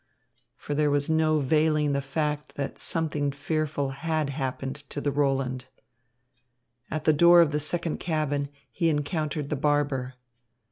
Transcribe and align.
For 0.55 0.73
there 0.73 0.89
was 0.89 1.11
no 1.11 1.37
veiling 1.41 1.93
the 1.93 2.01
fact 2.01 2.55
that 2.55 2.79
something 2.79 3.31
fearful 3.31 3.89
had 3.91 4.31
happened 4.31 4.77
to 4.89 4.99
the 4.99 5.11
Roland. 5.11 5.67
At 6.89 7.03
the 7.03 7.13
door 7.13 7.39
of 7.39 7.51
the 7.51 7.59
second 7.59 7.99
cabin, 7.99 8.49
he 8.71 8.89
encountered 8.89 9.49
the 9.51 9.55
barber. 9.55 10.15